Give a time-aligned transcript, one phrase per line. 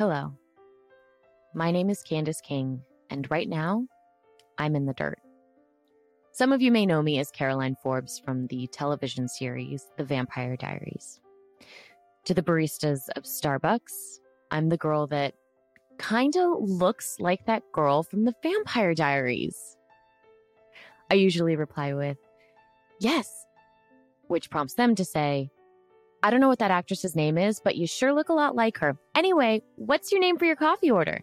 [0.00, 0.32] Hello.
[1.52, 2.80] My name is Candice King,
[3.10, 3.86] and right now,
[4.56, 5.18] I'm in the dirt.
[6.32, 10.56] Some of you may know me as Caroline Forbes from the television series The Vampire
[10.56, 11.20] Diaries.
[12.24, 15.34] To the baristas of Starbucks, I'm the girl that
[15.98, 19.76] kind of looks like that girl from The Vampire Diaries.
[21.10, 22.16] I usually reply with,
[23.00, 23.44] Yes,
[24.28, 25.50] which prompts them to say,
[26.22, 28.78] I don't know what that actress's name is, but you sure look a lot like
[28.78, 28.96] her.
[29.14, 31.20] Anyway, what's your name for your coffee order?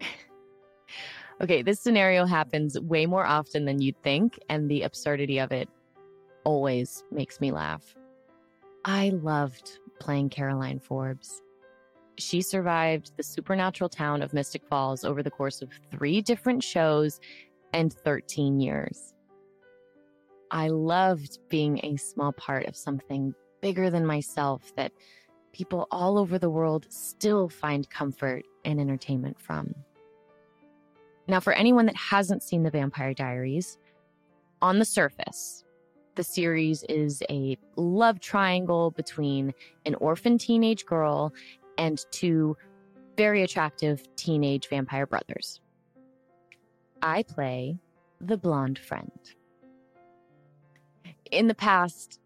[1.42, 5.68] okay, this scenario happens way more often than you'd think, and the absurdity of it
[6.44, 7.94] always makes me laugh.
[8.84, 11.42] I loved playing Caroline Forbes.
[12.18, 17.20] She survived the supernatural town of Mystic Falls over the course of three different shows
[17.72, 19.14] and 13 years.
[20.50, 24.92] I loved being a small part of something bigger than myself that
[25.54, 29.74] people all over the world still find comfort and entertainment from.
[31.28, 33.78] Now, for anyone that hasn't seen The Vampire Diaries,
[34.60, 35.64] on the surface,
[36.14, 39.54] the series is a love triangle between
[39.86, 41.32] an orphan teenage girl
[41.78, 42.56] and two
[43.16, 45.60] very attractive teenage vampire brothers.
[47.00, 47.78] I play
[48.20, 49.10] the blonde friend.
[51.30, 52.20] In the past,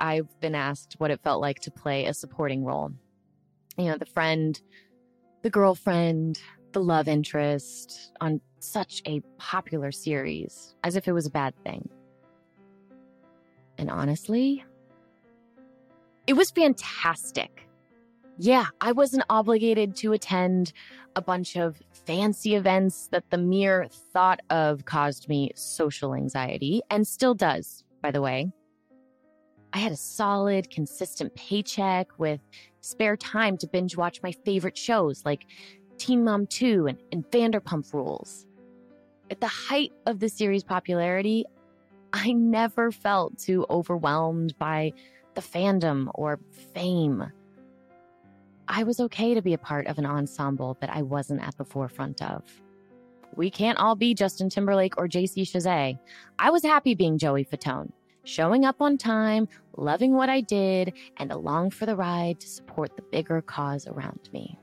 [0.00, 2.90] I've been asked what it felt like to play a supporting role.
[3.76, 4.60] You know, the friend,
[5.42, 6.40] the girlfriend,
[6.72, 11.88] the love interest on such a popular series, as if it was a bad thing.
[13.78, 14.64] And honestly,
[16.26, 17.68] it was fantastic.
[18.38, 20.72] Yeah, I wasn't obligated to attend
[21.14, 27.06] a bunch of fancy events that the mere thought of caused me social anxiety, and
[27.06, 28.50] still does, by the way.
[29.72, 32.40] I had a solid, consistent paycheck with
[32.80, 35.46] spare time to binge watch my favorite shows like
[35.98, 38.46] Teen Mom 2 and, and Vanderpump Rules.
[39.30, 41.44] At the height of the series' popularity,
[42.12, 44.92] I never felt too overwhelmed by
[45.34, 46.40] the fandom or
[46.74, 47.30] fame.
[48.66, 51.64] I was okay to be a part of an ensemble that I wasn't at the
[51.64, 52.42] forefront of.
[53.36, 55.98] We can't all be Justin Timberlake or JC Chasez.
[56.40, 57.92] I was happy being Joey Fatone
[58.30, 62.94] showing up on time, loving what I did, and along for the ride to support
[62.96, 64.56] the bigger cause around me.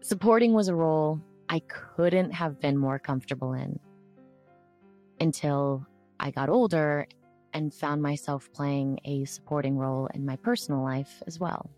[0.00, 3.78] Supporting was a role I couldn't have been more comfortable in
[5.20, 5.86] until
[6.18, 7.06] I got older
[7.52, 11.70] and found myself playing a supporting role in my personal life as well.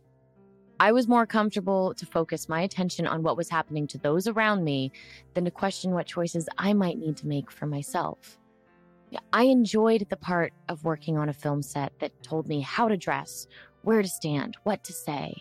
[0.80, 4.64] I was more comfortable to focus my attention on what was happening to those around
[4.64, 4.92] me
[5.34, 8.38] than to question what choices I might need to make for myself.
[9.32, 12.96] I enjoyed the part of working on a film set that told me how to
[12.96, 13.46] dress,
[13.82, 15.34] where to stand, what to say.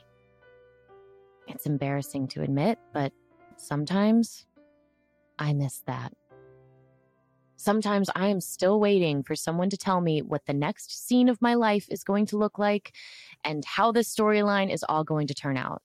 [1.48, 3.12] It's embarrassing to admit, but
[3.58, 4.46] sometimes
[5.40, 6.14] I miss that.
[7.58, 11.42] Sometimes I am still waiting for someone to tell me what the next scene of
[11.42, 12.94] my life is going to look like
[13.44, 15.82] and how this storyline is all going to turn out.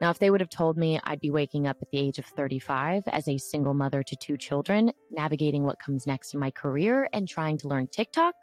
[0.00, 2.26] Now, if they would have told me I'd be waking up at the age of
[2.26, 7.08] 35 as a single mother to two children, navigating what comes next in my career
[7.12, 8.34] and trying to learn TikTok,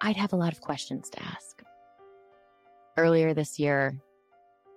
[0.00, 1.62] I'd have a lot of questions to ask.
[2.96, 4.00] Earlier this year,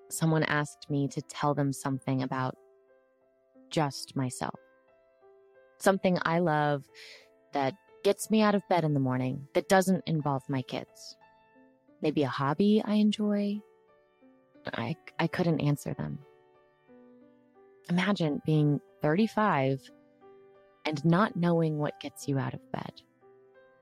[0.10, 2.56] someone asked me to tell them something about
[3.70, 4.60] just myself.
[5.80, 6.84] Something I love
[7.54, 7.74] that
[8.04, 11.18] gets me out of bed in the morning that doesn't involve my kids.
[12.02, 13.60] Maybe a hobby I enjoy.
[14.74, 16.20] I, I couldn't answer them.
[17.90, 19.82] Imagine being 35
[20.86, 23.02] and not knowing what gets you out of bed.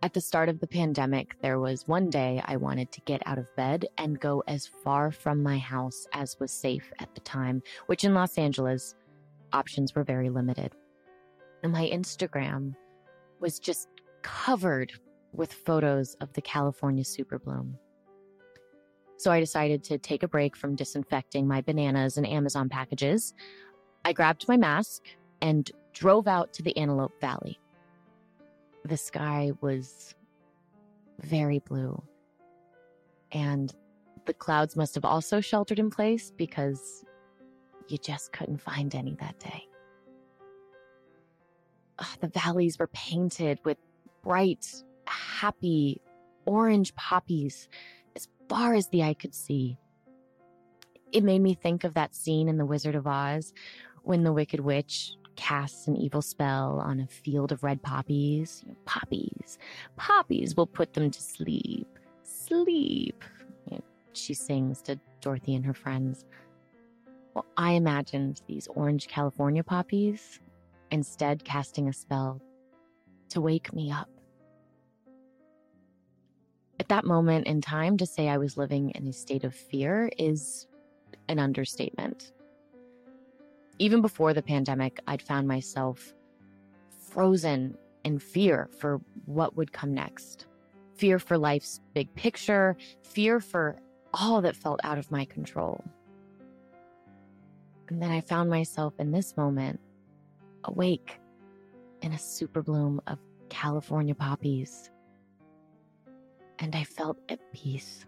[0.02, 3.38] At the start of the pandemic, there was one day I wanted to get out
[3.38, 7.64] of bed and go as far from my house as was safe at the time,
[7.86, 8.96] which in Los Angeles,
[9.54, 10.74] options were very limited.
[11.64, 12.76] And my Instagram
[13.40, 13.88] was just
[14.24, 14.92] covered
[15.32, 17.78] with photos of the California super bloom.
[19.24, 23.34] So I decided to take a break from disinfecting my bananas and Amazon packages.
[24.04, 25.04] I grabbed my mask
[25.42, 27.58] and drove out to the Antelope Valley.
[28.84, 30.14] The sky was
[31.22, 32.04] very blue.
[33.32, 33.74] And
[34.26, 37.06] the clouds must have also sheltered in place because
[37.88, 39.64] you just couldn't find any that day.
[42.20, 43.78] The valleys were painted with
[44.22, 46.02] bright, happy
[46.46, 47.70] orange poppies
[48.50, 49.78] far as the eye could see.
[51.12, 53.54] It made me think of that scene in The Wizard of Oz
[54.04, 58.64] when the Wicked Witch casts an evil spell on a field of red poppies.
[58.86, 59.58] poppies,
[59.96, 61.88] poppies will put them to sleep.
[62.24, 63.24] Sleep.
[64.14, 66.26] she sings to Dorothy and her friends.
[67.34, 70.40] Well, I imagined these orange California poppies
[70.92, 72.40] instead casting a spell
[73.30, 74.13] to wake me up.
[76.94, 80.12] At that moment in time, to say I was living in a state of fear
[80.20, 80.68] is
[81.28, 82.34] an understatement.
[83.80, 86.14] Even before the pandemic, I'd found myself
[87.10, 90.46] frozen in fear for what would come next.
[90.94, 93.76] Fear for life's big picture, fear for
[94.14, 95.84] all that felt out of my control.
[97.90, 99.80] And then I found myself in this moment
[100.66, 101.20] awake
[102.04, 103.18] in a super bloom of
[103.50, 104.92] California poppies.
[106.64, 108.06] And I felt at peace.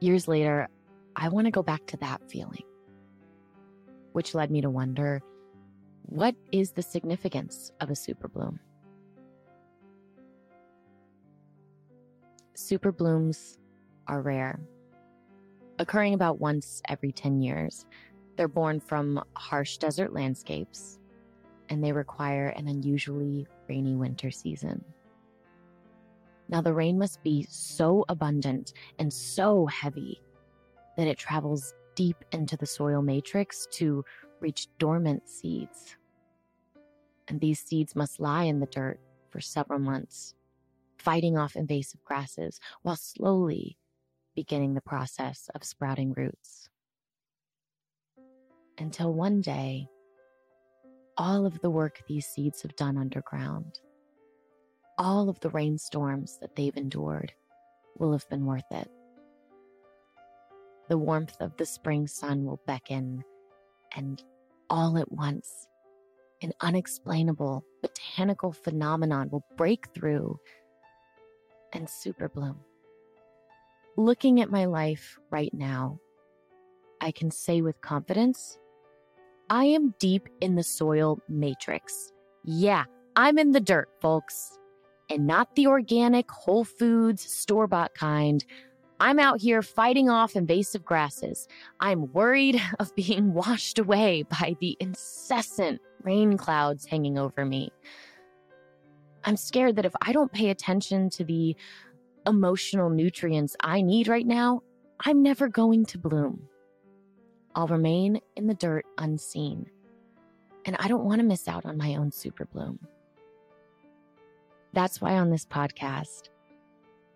[0.00, 0.68] Years later,
[1.16, 2.62] I want to go back to that feeling
[4.14, 5.20] which led me to wonder
[6.06, 8.60] what is the significance of a super bloom?
[12.54, 13.58] Super blooms
[14.06, 14.60] are rare,
[15.80, 17.86] occurring about once every 10 years.
[18.36, 21.00] They're born from harsh desert landscapes,
[21.68, 24.84] and they require an unusually rainy winter season.
[26.48, 30.20] Now, the rain must be so abundant and so heavy
[30.96, 34.04] that it travels deep into the soil matrix to
[34.40, 35.96] reach dormant seeds.
[37.28, 39.00] And these seeds must lie in the dirt
[39.30, 40.34] for several months,
[40.98, 43.78] fighting off invasive grasses while slowly
[44.34, 46.68] beginning the process of sprouting roots.
[48.78, 49.88] Until one day,
[51.16, 53.78] all of the work these seeds have done underground,
[54.98, 57.32] all of the rainstorms that they've endured,
[57.98, 58.90] will have been worth it.
[60.88, 63.24] The warmth of the spring sun will beckon,
[63.96, 64.22] and
[64.68, 65.68] all at once,
[66.42, 70.38] an unexplainable botanical phenomenon will break through
[71.72, 72.58] and super bloom.
[73.96, 76.00] Looking at my life right now,
[77.00, 78.58] I can say with confidence,
[79.50, 82.12] I am deep in the soil matrix.
[82.44, 82.84] Yeah,
[83.16, 84.58] I'm in the dirt, folks,
[85.10, 88.44] and not the organic, Whole Foods, store bought kind.
[89.00, 91.48] I'm out here fighting off invasive grasses.
[91.80, 97.70] I'm worried of being washed away by the incessant rain clouds hanging over me.
[99.24, 101.56] I'm scared that if I don't pay attention to the
[102.26, 104.62] emotional nutrients I need right now,
[105.00, 106.48] I'm never going to bloom.
[107.54, 109.66] I'll remain in the dirt unseen.
[110.66, 112.78] And I don't want to miss out on my own super bloom.
[114.74, 116.30] That's why on this podcast,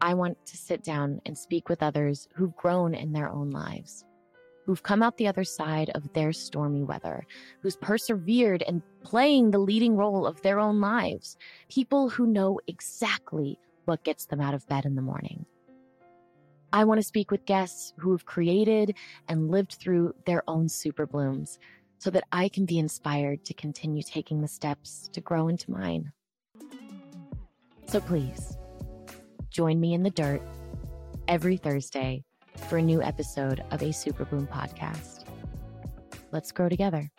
[0.01, 4.05] I want to sit down and speak with others who've grown in their own lives,
[4.65, 7.27] who've come out the other side of their stormy weather,
[7.61, 11.37] who's persevered and playing the leading role of their own lives,
[11.69, 15.45] people who know exactly what gets them out of bed in the morning.
[16.73, 18.95] I want to speak with guests who have created
[19.27, 21.59] and lived through their own super blooms
[21.99, 26.13] so that I can be inspired to continue taking the steps to grow into mine.
[27.89, 28.59] So please,
[29.49, 30.43] join me in the dirt
[31.27, 32.23] every Thursday
[32.69, 35.25] for a new episode of a Superbloom podcast.
[36.31, 37.11] Let's grow together.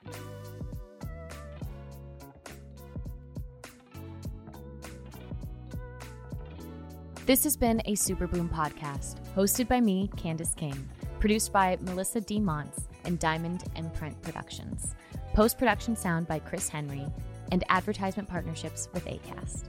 [7.26, 10.88] This has been a Superbloom podcast, hosted by me, Candice King,
[11.20, 12.40] produced by Melissa D.
[12.40, 14.94] Montz and Diamond Imprint Productions.
[15.34, 17.08] Post production sound by Chris Henry,
[17.52, 19.69] and advertisement partnerships with ACAST.